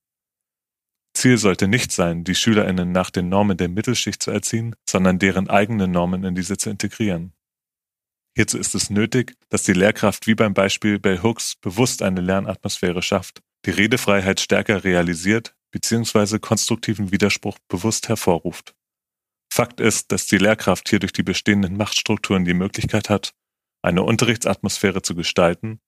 Ziel 1.24 1.38
sollte 1.38 1.68
nicht 1.68 1.90
sein, 1.90 2.22
die 2.22 2.34
SchülerInnen 2.34 2.92
nach 2.92 3.08
den 3.08 3.30
Normen 3.30 3.56
der 3.56 3.70
Mittelschicht 3.70 4.22
zu 4.22 4.30
erziehen, 4.30 4.76
sondern 4.86 5.18
deren 5.18 5.48
eigene 5.48 5.88
Normen 5.88 6.22
in 6.22 6.34
diese 6.34 6.58
zu 6.58 6.68
integrieren. 6.68 7.32
Hierzu 8.36 8.58
ist 8.58 8.74
es 8.74 8.90
nötig, 8.90 9.32
dass 9.48 9.62
die 9.62 9.72
Lehrkraft 9.72 10.26
wie 10.26 10.34
beim 10.34 10.52
Beispiel 10.52 10.98
Bell 10.98 11.22
Hooks 11.22 11.56
bewusst 11.56 12.02
eine 12.02 12.20
Lernatmosphäre 12.20 13.00
schafft, 13.00 13.40
die 13.64 13.70
Redefreiheit 13.70 14.38
stärker 14.38 14.84
realisiert 14.84 15.56
bzw. 15.70 16.40
konstruktiven 16.40 17.10
Widerspruch 17.10 17.56
bewusst 17.68 18.10
hervorruft. 18.10 18.74
Fakt 19.50 19.80
ist, 19.80 20.12
dass 20.12 20.26
die 20.26 20.36
Lehrkraft 20.36 20.90
hier 20.90 20.98
durch 20.98 21.14
die 21.14 21.22
bestehenden 21.22 21.78
Machtstrukturen 21.78 22.44
die 22.44 22.52
Möglichkeit 22.52 23.08
hat, 23.08 23.32
eine 23.80 24.02
Unterrichtsatmosphäre 24.02 25.00
zu 25.00 25.14
gestalten, 25.14 25.80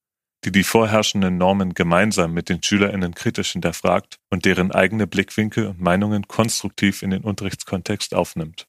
die 0.46 0.52
die 0.52 0.62
vorherrschenden 0.62 1.38
Normen 1.38 1.74
gemeinsam 1.74 2.32
mit 2.32 2.48
den 2.48 2.62
SchülerInnen 2.62 3.16
kritisch 3.16 3.50
hinterfragt 3.50 4.20
und 4.30 4.44
deren 4.44 4.70
eigene 4.70 5.08
Blickwinkel 5.08 5.66
und 5.66 5.80
Meinungen 5.80 6.28
konstruktiv 6.28 7.02
in 7.02 7.10
den 7.10 7.24
Unterrichtskontext 7.24 8.14
aufnimmt. 8.14 8.68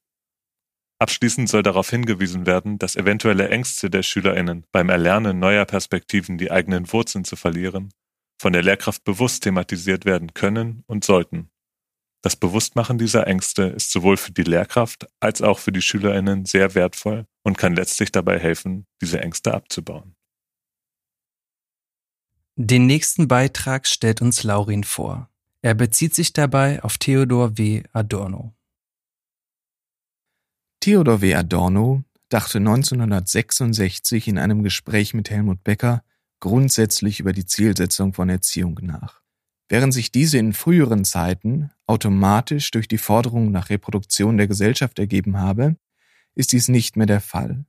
Abschließend 0.98 1.48
soll 1.48 1.62
darauf 1.62 1.92
hingewiesen 1.92 2.48
werden, 2.48 2.80
dass 2.80 2.96
eventuelle 2.96 3.50
Ängste 3.50 3.92
der 3.92 4.02
SchülerInnen 4.02 4.66
beim 4.72 4.90
Erlernen 4.90 5.38
neuer 5.38 5.66
Perspektiven 5.66 6.40
die 6.40 6.50
eigenen 6.50 6.92
Wurzeln 6.92 7.24
zu 7.26 7.36
verlieren, 7.36 7.94
von 8.42 8.54
der 8.54 8.64
Lehrkraft 8.64 9.04
bewusst 9.04 9.44
thematisiert 9.44 10.06
werden 10.06 10.34
können 10.34 10.84
und 10.88 11.06
sollten. 11.06 11.52
Das 12.24 12.36
Bewusstmachen 12.36 12.98
dieser 12.98 13.28
Ängste 13.28 13.66
ist 13.66 13.92
sowohl 13.92 14.18
für 14.18 14.32
die 14.32 14.42
Lehrkraft 14.42 15.06
als 15.20 15.44
auch 15.44 15.60
für 15.60 15.72
die 15.72 15.84
SchülerInnen 15.84 16.46
sehr 16.46 16.74
wertvoll 16.74 17.28
und 17.44 17.60
kann 17.60 17.76
letztlich 17.76 18.12
dabei 18.12 18.40
helfen, 18.40 18.88
diese 19.00 19.22
Ängste 19.22 19.54
abzubauen. 19.54 20.17
Den 22.60 22.88
nächsten 22.88 23.28
Beitrag 23.28 23.86
stellt 23.86 24.20
uns 24.20 24.42
Laurin 24.42 24.84
vor. 24.84 25.30
Er 25.62 25.76
bezieht 25.76 26.16
sich 26.16 26.34
dabei 26.34 26.82
auf 26.82 26.98
Theodor 26.98 27.56
W. 27.60 27.84
Adorno. 27.94 28.56
Theodor 30.80 31.22
W. 31.22 31.36
Adorno 31.36 32.04
dachte 32.30 32.58
1966 32.58 34.28
in 34.28 34.40
einem 34.40 34.64
Gespräch 34.64 35.14
mit 35.14 35.30
Helmut 35.30 35.64
Becker 35.64 36.04
grundsätzlich 36.40 37.20
über 37.20 37.32
die 37.32 37.46
Zielsetzung 37.46 38.14
von 38.14 38.28
Erziehung 38.28 38.80
nach. 38.82 39.22
Während 39.70 39.94
sich 39.94 40.12
diese 40.12 40.40
in 40.40 40.54
früheren 40.54 41.06
Zeiten 41.06 41.70
automatisch 41.86 42.72
durch 42.72 42.88
die 42.88 42.98
Forderung 42.98 43.52
nach 43.52 43.70
Reproduktion 43.70 44.38
der 44.38 44.48
Gesellschaft 44.48 44.98
ergeben 44.98 45.38
habe, 45.38 45.76
ist 46.34 46.54
dies 46.54 46.70
nicht 46.70 46.98
mehr 46.98 47.06
der 47.06 47.22
Fall. 47.22 47.66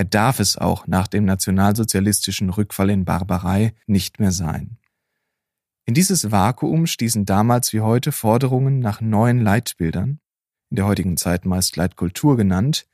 Er 0.00 0.04
darf 0.04 0.40
es 0.40 0.56
auch 0.56 0.86
nach 0.86 1.08
dem 1.08 1.26
nationalsozialistischen 1.26 2.48
Rückfall 2.48 2.88
in 2.88 3.04
Barbarei 3.04 3.74
nicht 3.86 4.18
mehr 4.18 4.32
sein. 4.32 4.78
In 5.84 5.92
dieses 5.92 6.30
Vakuum 6.30 6.86
stießen 6.86 7.26
damals 7.26 7.74
wie 7.74 7.82
heute 7.82 8.10
Forderungen 8.10 8.78
nach 8.78 9.02
neuen 9.02 9.42
Leitbildern, 9.42 10.18
in 10.70 10.76
der 10.76 10.86
heutigen 10.86 11.18
Zeit 11.18 11.44
meist 11.44 11.76
Leitkultur 11.76 12.38
genannt, 12.38 12.86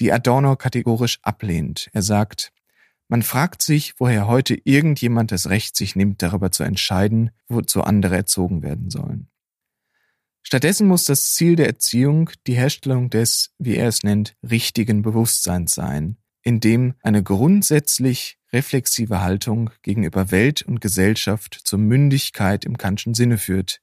die 0.00 0.10
Adorno 0.10 0.56
kategorisch 0.56 1.18
ablehnt. 1.20 1.90
Er 1.92 2.00
sagt, 2.00 2.54
man 3.06 3.22
fragt 3.22 3.60
sich, 3.60 3.92
woher 3.98 4.26
heute 4.26 4.54
irgendjemand 4.64 5.32
das 5.32 5.50
Recht 5.50 5.76
sich 5.76 5.94
nimmt, 5.94 6.22
darüber 6.22 6.52
zu 6.52 6.62
entscheiden, 6.62 7.32
wozu 7.48 7.82
andere 7.82 8.16
erzogen 8.16 8.62
werden 8.62 8.88
sollen. 8.88 9.28
Stattdessen 10.42 10.88
muss 10.88 11.04
das 11.04 11.34
Ziel 11.34 11.54
der 11.54 11.66
Erziehung 11.66 12.30
die 12.46 12.54
Herstellung 12.54 13.10
des, 13.10 13.52
wie 13.58 13.76
er 13.76 13.88
es 13.88 14.04
nennt, 14.04 14.36
richtigen 14.42 15.02
Bewusstseins 15.02 15.74
sein, 15.74 16.16
in 16.46 16.60
dem 16.60 16.94
eine 17.02 17.24
grundsätzlich 17.24 18.38
reflexive 18.52 19.20
Haltung 19.20 19.70
gegenüber 19.82 20.30
Welt 20.30 20.62
und 20.62 20.80
Gesellschaft 20.80 21.60
zur 21.64 21.80
Mündigkeit 21.80 22.64
im 22.64 22.78
Kantschen 22.78 23.14
Sinne 23.14 23.36
führt, 23.36 23.80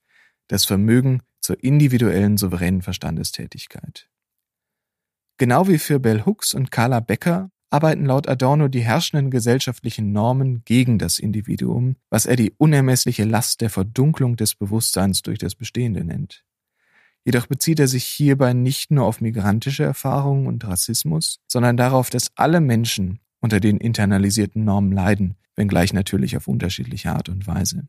das 0.47 0.63
Vermögen 0.63 1.23
zur 1.41 1.61
individuellen 1.61 2.37
souveränen 2.37 2.81
Verstandestätigkeit. 2.81 4.07
Genau 5.37 5.67
wie 5.67 5.77
für 5.77 5.99
Bell 5.99 6.25
Hooks 6.25 6.53
und 6.53 6.71
Carla 6.71 7.01
Becker 7.01 7.51
arbeiten 7.69 8.05
laut 8.05 8.29
Adorno 8.29 8.69
die 8.69 8.85
herrschenden 8.85 9.29
gesellschaftlichen 9.29 10.13
Normen 10.13 10.63
gegen 10.63 10.97
das 10.99 11.19
Individuum, 11.19 11.97
was 12.09 12.25
er 12.25 12.37
die 12.37 12.53
unermessliche 12.57 13.25
Last 13.25 13.59
der 13.59 13.71
Verdunklung 13.71 14.37
des 14.37 14.55
Bewusstseins 14.55 15.21
durch 15.21 15.37
das 15.37 15.55
Bestehende 15.55 16.05
nennt. 16.05 16.45
Jedoch 17.25 17.47
bezieht 17.47 17.79
er 17.79 17.87
sich 17.87 18.03
hierbei 18.03 18.53
nicht 18.53 18.91
nur 18.91 19.05
auf 19.05 19.21
migrantische 19.21 19.83
Erfahrungen 19.83 20.47
und 20.47 20.65
Rassismus, 20.67 21.39
sondern 21.47 21.77
darauf, 21.77 22.09
dass 22.09 22.31
alle 22.35 22.59
Menschen 22.59 23.19
unter 23.39 23.59
den 23.59 23.77
internalisierten 23.77 24.63
Normen 24.63 24.91
leiden, 24.91 25.35
wenngleich 25.55 25.93
natürlich 25.93 26.35
auf 26.35 26.47
unterschiedliche 26.47 27.11
Art 27.11 27.29
und 27.29 27.47
Weise. 27.47 27.87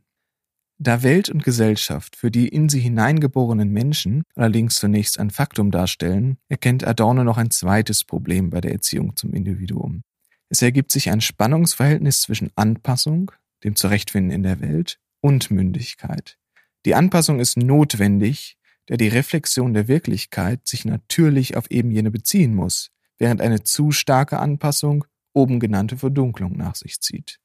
Da 0.79 1.03
Welt 1.05 1.29
und 1.29 1.45
Gesellschaft 1.45 2.17
für 2.17 2.31
die 2.31 2.49
in 2.49 2.69
sie 2.69 2.81
hineingeborenen 2.81 3.71
Menschen 3.71 4.25
allerdings 4.35 4.75
zunächst 4.75 5.21
ein 5.21 5.31
Faktum 5.31 5.71
darstellen, 5.71 6.39
erkennt 6.49 6.85
Adorno 6.85 7.23
noch 7.23 7.39
ein 7.39 7.51
zweites 7.51 8.05
Problem 8.05 8.51
bei 8.51 8.61
der 8.61 8.73
Erziehung 8.73 9.15
zum 9.15 9.33
Individuum. 9.33 10.03
Es 10.49 10.63
ergibt 10.63 10.91
sich 10.91 11.11
ein 11.11 11.21
Spannungsverhältnis 11.21 12.23
zwischen 12.23 12.51
Anpassung, 12.57 13.31
dem 13.63 13.77
Zurechtfinden 13.77 14.33
in 14.33 14.43
der 14.43 14.61
Welt, 14.61 14.99
und 15.21 15.51
Mündigkeit. 15.51 16.37
Die 16.85 16.95
Anpassung 16.95 17.41
ist 17.41 17.57
notwendig, 17.57 18.59
da 18.87 18.97
die 18.97 19.09
Reflexion 19.09 19.75
der 19.75 19.89
Wirklichkeit 19.89 20.67
sich 20.67 20.85
natürlich 20.85 21.57
auf 21.57 21.71
eben 21.71 21.91
jene 21.91 22.11
beziehen 22.11 22.55
muss, 22.55 22.91
während 23.19 23.41
eine 23.41 23.63
zu 23.63 23.93
starke 23.93 24.39
Anpassung 24.39 25.05
oben 25.33 25.61
genannte 25.61 25.97
Verdunklung 25.97 26.57
nach 26.57 26.75
sich 26.75 27.01
zieht. 27.01 27.41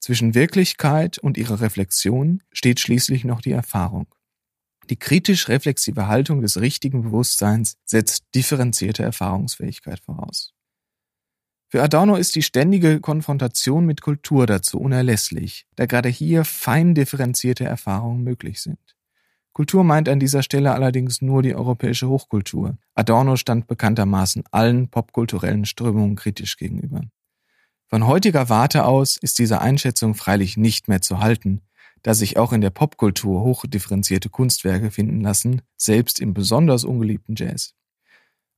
Zwischen 0.00 0.34
Wirklichkeit 0.34 1.18
und 1.18 1.36
ihrer 1.36 1.60
Reflexion 1.60 2.42
steht 2.52 2.80
schließlich 2.80 3.24
noch 3.24 3.40
die 3.40 3.52
Erfahrung. 3.52 4.06
Die 4.88 4.96
kritisch-reflexive 4.96 6.06
Haltung 6.06 6.42
des 6.42 6.60
richtigen 6.60 7.02
Bewusstseins 7.02 7.76
setzt 7.84 8.24
differenzierte 8.34 9.02
Erfahrungsfähigkeit 9.02 10.00
voraus. 10.00 10.52
Für 11.68 11.82
Adorno 11.82 12.14
ist 12.14 12.36
die 12.36 12.42
ständige 12.42 13.00
Konfrontation 13.00 13.84
mit 13.84 14.00
Kultur 14.00 14.46
dazu 14.46 14.78
unerlässlich, 14.78 15.66
da 15.74 15.86
gerade 15.86 16.08
hier 16.08 16.44
fein 16.44 16.94
differenzierte 16.94 17.64
Erfahrungen 17.64 18.22
möglich 18.22 18.62
sind. 18.62 18.95
Kultur 19.56 19.84
meint 19.84 20.06
an 20.10 20.20
dieser 20.20 20.42
Stelle 20.42 20.74
allerdings 20.74 21.22
nur 21.22 21.40
die 21.40 21.54
europäische 21.54 22.10
Hochkultur. 22.10 22.76
Adorno 22.94 23.36
stand 23.36 23.66
bekanntermaßen 23.66 24.44
allen 24.50 24.90
popkulturellen 24.90 25.64
Strömungen 25.64 26.14
kritisch 26.14 26.58
gegenüber. 26.58 27.00
Von 27.86 28.06
heutiger 28.06 28.50
Warte 28.50 28.84
aus 28.84 29.16
ist 29.16 29.38
diese 29.38 29.62
Einschätzung 29.62 30.14
freilich 30.14 30.58
nicht 30.58 30.88
mehr 30.88 31.00
zu 31.00 31.20
halten, 31.20 31.62
da 32.02 32.12
sich 32.12 32.36
auch 32.36 32.52
in 32.52 32.60
der 32.60 32.68
Popkultur 32.68 33.44
hochdifferenzierte 33.44 34.28
Kunstwerke 34.28 34.90
finden 34.90 35.22
lassen, 35.22 35.62
selbst 35.78 36.20
im 36.20 36.34
besonders 36.34 36.84
ungeliebten 36.84 37.34
Jazz. 37.34 37.72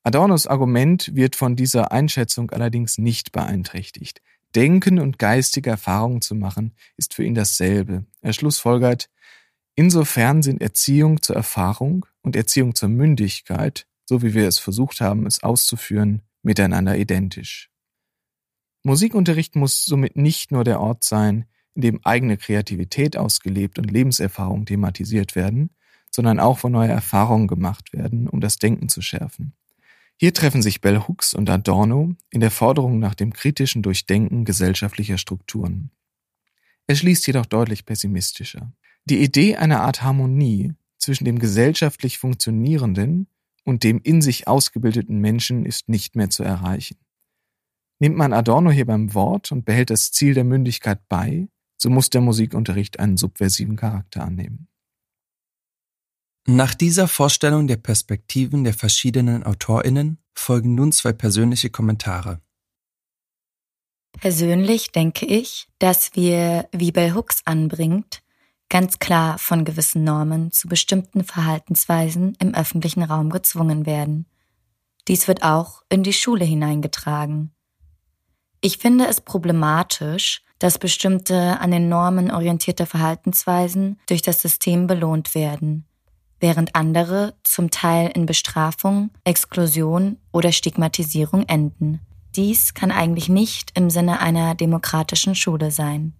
Adornos 0.03 0.49
Argument 0.49 1.15
wird 1.15 1.37
von 1.37 1.55
dieser 1.55 1.93
Einschätzung 1.93 2.51
allerdings 2.51 2.99
nicht 2.99 3.31
beeinträchtigt. 3.31 4.21
Denken 4.57 4.99
und 4.99 5.21
geistige 5.21 5.71
Erfahrungen 5.71 6.23
zu 6.23 6.35
machen, 6.35 6.75
ist 6.97 7.15
für 7.15 7.23
ihn 7.23 7.37
dasselbe. 7.37 8.05
Er 8.21 8.33
schlussfolgert, 8.33 9.09
insofern 9.79 10.43
sind 10.43 10.61
Erziehung 10.61 11.23
zur 11.23 11.37
Erfahrung 11.37 12.05
und 12.23 12.35
Erziehung 12.35 12.75
zur 12.75 12.89
Mündigkeit, 12.89 13.87
so 14.07 14.23
wie 14.23 14.35
wir 14.35 14.49
es 14.49 14.59
versucht 14.59 15.01
haben, 15.01 15.25
es 15.25 15.45
auszuführen, 15.45 16.23
miteinander 16.43 16.99
identisch. 16.99 17.71
Musikunterricht 18.83 19.55
muss 19.55 19.85
somit 19.85 20.17
nicht 20.17 20.51
nur 20.51 20.65
der 20.65 20.81
Ort 20.81 21.05
sein, 21.05 21.45
in 21.75 21.83
dem 21.83 22.01
eigene 22.05 22.37
Kreativität 22.37 23.17
ausgelebt 23.17 23.79
und 23.79 23.89
Lebenserfahrung 23.89 24.67
thematisiert 24.67 25.37
werden, 25.37 25.71
sondern 26.11 26.41
auch 26.41 26.59
von 26.59 26.73
neuer 26.73 26.91
Erfahrungen 26.91 27.47
gemacht 27.47 27.93
werden, 27.93 28.27
um 28.29 28.41
das 28.41 28.59
Denken 28.59 28.89
zu 28.89 29.01
schärfen. 29.01 29.53
Hier 30.17 30.35
treffen 30.35 30.61
sich 30.61 30.81
Bell 30.81 31.03
Hooks 31.07 31.35
und 31.35 31.49
Adorno 31.49 32.17
in 32.31 32.41
der 32.41 32.51
Forderung 32.51 32.99
nach 32.99 33.15
dem 33.15 33.33
kritischen 33.33 33.83
Durchdenken 33.83 34.45
gesellschaftlicher 34.45 35.19
Strukturen. 35.19 35.93
Er 36.89 36.97
schließt 36.97 37.25
jedoch 37.29 37.47
deutlich 37.47 37.87
pessimistischer. 37.87 38.73
Die 39.09 39.23
Idee 39.23 39.57
einer 39.57 39.81
Art 39.81 40.03
Harmonie 40.03 40.75
zwischen 40.99 41.25
dem 41.25 41.39
gesellschaftlich 41.39 42.19
funktionierenden 42.19 43.27
und 43.65 43.83
dem 43.83 44.01
in 44.03 44.21
sich 44.21 44.47
ausgebildeten 44.47 45.19
Menschen 45.19 45.65
ist 45.65 45.89
nicht 45.89 46.15
mehr 46.15 46.29
zu 46.29 46.43
erreichen. 46.43 46.99
Nimmt 48.01 48.17
man 48.17 48.35
Adorno 48.35 48.71
hier 48.71 48.85
beim 48.85 49.15
Wort 49.15 49.51
und 49.51 49.65
behält 49.65 49.89
das 49.89 50.13
Ziel 50.13 50.35
der 50.35 50.45
Mündigkeit 50.45 51.01
bei, 51.09 51.49
so 51.79 51.89
muss 51.89 52.11
der 52.11 52.21
Musikunterricht 52.21 53.01
einen 53.01 53.17
subversiven 53.17 53.77
Charakter 53.77 54.25
annehmen. 54.25 54.69
Nach 56.47 56.75
dieser 56.75 57.09
Vorstellung 57.09 57.67
der 57.67 57.77
Perspektiven 57.77 58.63
der 58.63 58.75
verschiedenen 58.75 59.43
Autorinnen 59.43 60.19
folgen 60.35 60.75
nun 60.75 60.93
zwei 60.93 61.15
persönliche 61.15 61.71
Kommentare. 61.71 62.43
Persönlich 64.21 64.93
denke 64.93 65.25
ich, 65.25 65.69
dass 65.79 66.15
wir, 66.15 66.69
wie 66.73 66.93
Bell 66.93 67.15
Hooks 67.15 67.43
anbringt, 67.45 68.23
ganz 68.69 68.99
klar 68.99 69.39
von 69.39 69.65
gewissen 69.65 70.05
Normen 70.05 70.53
zu 70.53 70.69
bestimmten 70.69 71.25
Verhaltensweisen 71.25 72.37
im 72.39 72.55
öffentlichen 72.55 73.03
Raum 73.03 73.31
gezwungen 73.31 73.87
werden. 73.87 74.27
Dies 75.09 75.27
wird 75.27 75.43
auch 75.43 75.83
in 75.89 76.03
die 76.03 76.13
Schule 76.13 76.45
hineingetragen. 76.45 77.53
Ich 78.61 78.79
finde 78.79 79.07
es 79.07 79.21
problematisch, 79.21 80.43
dass 80.59 80.79
bestimmte 80.79 81.61
an 81.61 81.71
den 81.71 81.89
Normen 81.89 82.31
orientierte 82.31 82.85
Verhaltensweisen 82.85 83.99
durch 84.09 84.23
das 84.23 84.43
System 84.43 84.87
belohnt 84.87 85.35
werden, 85.35 85.87
während 86.41 86.75
andere 86.75 87.35
zum 87.45 87.71
Teil 87.71 88.11
in 88.15 88.27
Bestrafung, 88.27 89.11
Exklusion 89.25 90.19
oder 90.33 90.53
Stigmatisierung 90.53 91.45
enden. 91.45 92.01
Dies 92.35 92.75
kann 92.75 92.91
eigentlich 92.91 93.29
nicht 93.29 93.71
im 93.79 93.89
Sinne 93.89 94.21
einer 94.21 94.55
demokratischen 94.55 95.35
Schule 95.35 95.71
sein. 95.71 96.15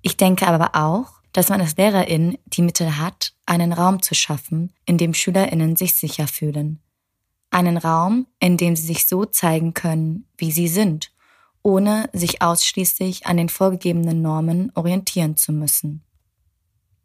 Ich 0.00 0.16
denke 0.16 0.46
aber 0.46 0.74
auch, 0.74 1.21
dass 1.32 1.48
man 1.48 1.60
als 1.60 1.76
Lehrerin 1.76 2.38
die 2.46 2.62
Mittel 2.62 2.98
hat, 2.98 3.32
einen 3.46 3.72
Raum 3.72 4.02
zu 4.02 4.14
schaffen, 4.14 4.72
in 4.86 4.98
dem 4.98 5.14
Schülerinnen 5.14 5.76
sich 5.76 5.94
sicher 5.94 6.28
fühlen. 6.28 6.80
Einen 7.50 7.76
Raum, 7.76 8.26
in 8.38 8.56
dem 8.56 8.76
sie 8.76 8.86
sich 8.86 9.06
so 9.06 9.24
zeigen 9.24 9.74
können, 9.74 10.26
wie 10.36 10.52
sie 10.52 10.68
sind 10.68 11.12
ohne 11.62 12.10
sich 12.12 12.42
ausschließlich 12.42 13.26
an 13.26 13.36
den 13.36 13.48
vorgegebenen 13.48 14.20
Normen 14.20 14.72
orientieren 14.74 15.36
zu 15.36 15.52
müssen. 15.52 16.02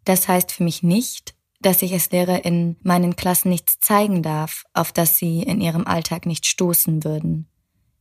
Das 0.03 0.27
heißt 0.27 0.51
für 0.51 0.63
mich 0.63 0.83
nicht, 0.83 1.35
dass 1.59 1.81
ich 1.81 1.93
als 1.93 2.11
Lehrer 2.11 2.45
in 2.45 2.77
meinen 2.81 3.15
Klassen 3.15 3.49
nichts 3.49 3.79
zeigen 3.79 4.23
darf, 4.23 4.63
auf 4.73 4.91
das 4.91 5.17
sie 5.17 5.41
in 5.41 5.61
ihrem 5.61 5.87
Alltag 5.87 6.25
nicht 6.25 6.45
stoßen 6.45 7.03
würden. 7.03 7.47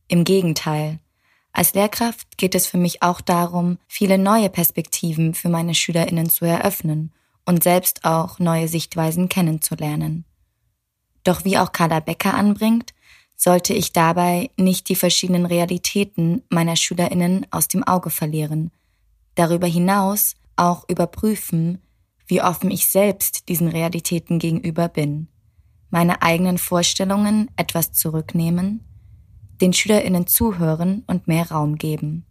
Im 0.07 0.23
Gegenteil. 0.23 0.99
Als 1.57 1.73
Lehrkraft 1.73 2.37
geht 2.37 2.53
es 2.53 2.67
für 2.67 2.77
mich 2.77 3.01
auch 3.01 3.19
darum, 3.19 3.79
viele 3.87 4.19
neue 4.19 4.47
Perspektiven 4.47 5.33
für 5.33 5.49
meine 5.49 5.73
Schülerinnen 5.73 6.29
zu 6.29 6.45
eröffnen 6.45 7.11
und 7.47 7.63
selbst 7.63 8.05
auch 8.05 8.37
neue 8.37 8.67
Sichtweisen 8.67 9.27
kennenzulernen. 9.27 10.23
Doch 11.23 11.45
wie 11.45 11.57
auch 11.57 11.71
Carla 11.71 11.99
Becker 11.99 12.35
anbringt, 12.35 12.93
sollte 13.35 13.73
ich 13.73 13.91
dabei 13.91 14.51
nicht 14.55 14.87
die 14.87 14.95
verschiedenen 14.95 15.47
Realitäten 15.47 16.43
meiner 16.49 16.75
Schülerinnen 16.75 17.47
aus 17.49 17.67
dem 17.67 17.83
Auge 17.83 18.11
verlieren. 18.11 18.69
Darüber 19.33 19.65
hinaus 19.65 20.35
auch 20.57 20.87
überprüfen, 20.87 21.81
wie 22.27 22.43
offen 22.43 22.69
ich 22.69 22.85
selbst 22.85 23.49
diesen 23.49 23.69
Realitäten 23.69 24.37
gegenüber 24.37 24.89
bin, 24.89 25.27
meine 25.89 26.21
eigenen 26.21 26.59
Vorstellungen 26.59 27.49
etwas 27.55 27.93
zurücknehmen, 27.93 28.83
den 29.61 29.73
Schülerinnen 29.73 30.27
zuhören 30.27 31.03
und 31.07 31.27
mehr 31.27 31.51
Raum 31.51 31.75
geben. 31.77 32.25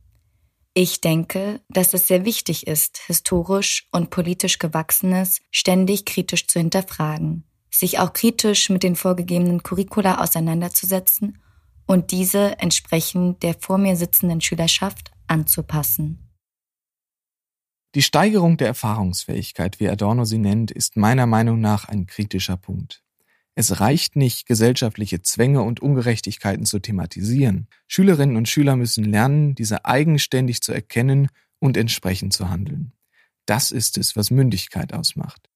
Ich 0.74 1.00
denke, 1.00 1.60
dass 1.68 1.94
es 1.94 2.06
sehr 2.06 2.24
wichtig 2.24 2.66
ist, 2.66 2.98
historisch 3.06 3.88
und 3.92 4.10
politisch 4.10 4.58
Gewachsenes 4.58 5.40
ständig 5.50 6.04
kritisch 6.04 6.46
zu 6.46 6.58
hinterfragen 6.58 7.44
sich 7.78 7.98
auch 7.98 8.12
kritisch 8.12 8.70
mit 8.70 8.82
den 8.82 8.96
vorgegebenen 8.96 9.62
Curricula 9.62 10.22
auseinanderzusetzen 10.22 11.38
und 11.86 12.10
diese 12.10 12.58
entsprechend 12.58 13.42
der 13.42 13.54
vor 13.54 13.78
mir 13.78 13.96
sitzenden 13.96 14.40
Schülerschaft 14.40 15.12
anzupassen. 15.26 16.22
Die 17.94 18.02
Steigerung 18.02 18.56
der 18.56 18.68
Erfahrungsfähigkeit, 18.68 19.80
wie 19.80 19.88
Adorno 19.88 20.24
sie 20.24 20.38
nennt, 20.38 20.70
ist 20.70 20.96
meiner 20.96 21.26
Meinung 21.26 21.60
nach 21.60 21.86
ein 21.86 22.06
kritischer 22.06 22.56
Punkt. 22.56 23.02
Es 23.58 23.80
reicht 23.80 24.16
nicht, 24.16 24.46
gesellschaftliche 24.46 25.22
Zwänge 25.22 25.62
und 25.62 25.80
Ungerechtigkeiten 25.80 26.66
zu 26.66 26.78
thematisieren. 26.78 27.68
Schülerinnen 27.88 28.36
und 28.36 28.50
Schüler 28.50 28.76
müssen 28.76 29.04
lernen, 29.04 29.54
diese 29.54 29.86
eigenständig 29.86 30.60
zu 30.60 30.72
erkennen 30.72 31.28
und 31.58 31.78
entsprechend 31.78 32.34
zu 32.34 32.50
handeln. 32.50 32.92
Das 33.46 33.70
ist 33.70 33.96
es, 33.96 34.14
was 34.14 34.30
Mündigkeit 34.30 34.92
ausmacht. 34.92 35.48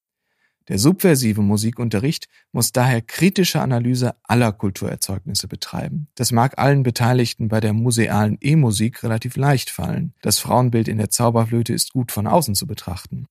Der 0.67 0.79
subversive 0.79 1.43
Musikunterricht 1.43 2.27
muss 2.51 2.71
daher 2.71 3.01
kritische 3.01 3.61
Analyse 3.61 4.15
aller 4.23 4.51
Kulturerzeugnisse 4.51 5.47
betreiben. 5.47 6.07
Das 6.15 6.31
mag 6.31 6.57
allen 6.57 6.81
Beteiligten 6.81 7.49
bei 7.49 7.59
der 7.59 7.73
musealen 7.73 8.37
E-Musik 8.41 9.03
relativ 9.03 9.35
leicht 9.35 9.69
fallen. 9.69 10.15
Das 10.21 10.39
Frauenbild 10.39 10.87
in 10.87 10.97
der 10.97 11.11
Zauberflöte 11.11 11.73
ist 11.73 11.93
gut 11.93 12.11
von 12.11 12.25
außen 12.25 12.55
zu 12.55 12.65
betrachten. 12.65 13.27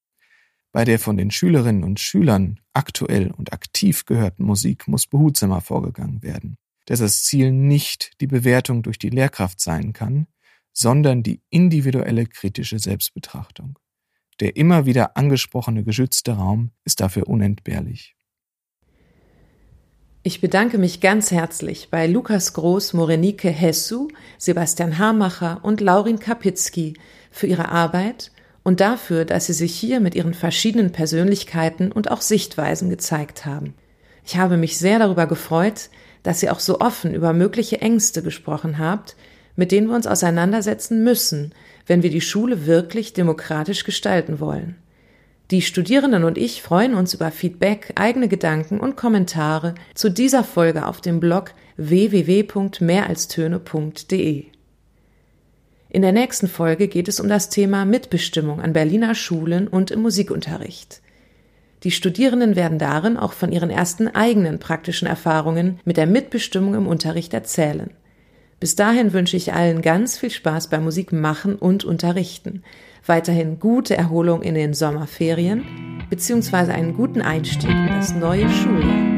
Bei 0.72 0.84
der 0.84 0.98
von 0.98 1.16
den 1.16 1.30
Schülerinnen 1.30 1.82
und 1.82 1.98
Schülern 1.98 2.60
aktuell 2.72 3.32
und 3.32 3.52
aktiv 3.52 4.04
gehörten 4.06 4.44
Musik 4.44 4.86
muss 4.86 5.06
behutsamer 5.06 5.60
vorgegangen 5.60 6.22
werden, 6.22 6.56
dass 6.86 7.00
das 7.00 7.24
Ziel 7.24 7.50
nicht 7.50 8.12
die 8.20 8.28
Bewertung 8.28 8.82
durch 8.82 8.98
die 8.98 9.10
Lehrkraft 9.10 9.60
sein 9.60 9.92
kann, 9.92 10.28
sondern 10.72 11.24
die 11.24 11.42
individuelle 11.50 12.26
kritische 12.26 12.78
Selbstbetrachtung. 12.78 13.78
Der 14.38 14.56
immer 14.56 14.86
wieder 14.86 15.16
angesprochene 15.16 15.82
geschützte 15.82 16.32
Raum 16.32 16.70
ist 16.84 17.00
dafür 17.00 17.28
unentbehrlich. 17.28 18.16
Ich 20.22 20.40
bedanke 20.40 20.78
mich 20.78 21.00
ganz 21.00 21.30
herzlich 21.30 21.88
bei 21.90 22.06
Lukas 22.06 22.52
Groß, 22.52 22.92
Morenike 22.92 23.48
Hessu, 23.48 24.08
Sebastian 24.38 24.98
Hamacher 24.98 25.64
und 25.64 25.80
Laurin 25.80 26.18
Kapitzky 26.18 26.94
für 27.30 27.46
ihre 27.46 27.70
Arbeit 27.70 28.30
und 28.70 28.78
dafür, 28.78 29.24
dass 29.24 29.46
sie 29.46 29.52
sich 29.52 29.74
hier 29.74 29.98
mit 29.98 30.14
ihren 30.14 30.32
verschiedenen 30.32 30.92
Persönlichkeiten 30.92 31.90
und 31.90 32.08
auch 32.08 32.20
Sichtweisen 32.20 32.88
gezeigt 32.88 33.44
haben. 33.44 33.74
Ich 34.24 34.36
habe 34.36 34.56
mich 34.56 34.78
sehr 34.78 35.00
darüber 35.00 35.26
gefreut, 35.26 35.90
dass 36.22 36.40
ihr 36.40 36.52
auch 36.52 36.60
so 36.60 36.78
offen 36.78 37.12
über 37.12 37.32
mögliche 37.32 37.80
Ängste 37.80 38.22
gesprochen 38.22 38.78
habt, 38.78 39.16
mit 39.56 39.72
denen 39.72 39.88
wir 39.88 39.96
uns 39.96 40.06
auseinandersetzen 40.06 41.02
müssen, 41.02 41.52
wenn 41.88 42.04
wir 42.04 42.10
die 42.10 42.20
Schule 42.20 42.66
wirklich 42.66 43.12
demokratisch 43.12 43.82
gestalten 43.82 44.38
wollen. 44.38 44.76
Die 45.50 45.62
Studierenden 45.62 46.22
und 46.22 46.38
ich 46.38 46.62
freuen 46.62 46.94
uns 46.94 47.12
über 47.12 47.32
Feedback, 47.32 47.94
eigene 47.96 48.28
Gedanken 48.28 48.78
und 48.78 48.96
Kommentare 48.96 49.74
zu 49.94 50.10
dieser 50.10 50.44
Folge 50.44 50.86
auf 50.86 51.00
dem 51.00 51.18
Blog 51.18 51.54
www.mehralstöne.de. 51.76 54.59
In 55.90 56.02
der 56.02 56.12
nächsten 56.12 56.48
Folge 56.48 56.88
geht 56.88 57.08
es 57.08 57.20
um 57.20 57.28
das 57.28 57.48
Thema 57.48 57.84
Mitbestimmung 57.84 58.60
an 58.60 58.72
Berliner 58.72 59.14
Schulen 59.14 59.68
und 59.68 59.90
im 59.90 60.02
Musikunterricht. 60.02 61.00
Die 61.82 61.90
Studierenden 61.90 62.56
werden 62.56 62.78
darin 62.78 63.16
auch 63.16 63.32
von 63.32 63.52
ihren 63.52 63.70
ersten 63.70 64.08
eigenen 64.08 64.58
praktischen 64.58 65.08
Erfahrungen 65.08 65.80
mit 65.84 65.96
der 65.96 66.06
Mitbestimmung 66.06 66.74
im 66.74 66.86
Unterricht 66.86 67.34
erzählen. 67.34 67.90
Bis 68.60 68.76
dahin 68.76 69.12
wünsche 69.12 69.36
ich 69.36 69.52
allen 69.52 69.82
ganz 69.82 70.18
viel 70.18 70.30
Spaß 70.30 70.68
beim 70.68 70.84
Musik 70.84 71.12
machen 71.12 71.56
und 71.56 71.84
unterrichten 71.84 72.62
weiterhin 73.06 73.58
gute 73.58 73.96
Erholung 73.96 74.42
in 74.42 74.54
den 74.54 74.74
Sommerferien 74.74 75.64
beziehungsweise 76.10 76.72
einen 76.72 76.94
guten 76.94 77.22
Einstieg 77.22 77.70
in 77.70 77.86
das 77.88 78.14
neue 78.14 78.48
Schuljahr. 78.48 79.09